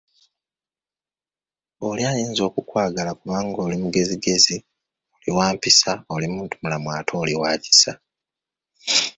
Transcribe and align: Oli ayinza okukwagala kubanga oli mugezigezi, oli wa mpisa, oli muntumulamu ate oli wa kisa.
Oli 1.87 2.03
ayinza 2.11 2.41
okukwagala 2.49 3.11
kubanga 3.19 3.57
oli 3.65 3.75
mugezigezi, 3.81 4.57
oli 5.15 5.29
wa 5.37 5.47
mpisa, 5.55 5.91
oli 6.13 6.27
muntumulamu 6.33 6.87
ate 6.97 7.13
oli 7.21 7.33
wa 7.41 7.51
kisa. 7.63 7.93